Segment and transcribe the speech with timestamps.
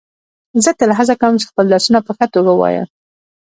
[0.63, 2.87] زه تل هڅه کوم چي خپل درسونه په ښه توګه ووایم.